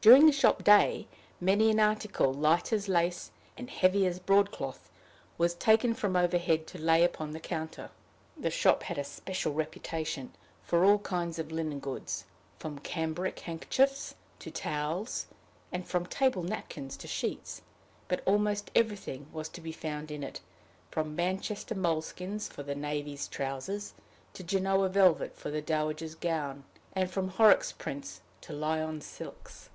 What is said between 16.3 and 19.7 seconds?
napkins to sheets; but almost everything was to